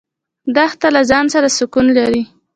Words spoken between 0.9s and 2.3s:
له ځانه سره سکون لري.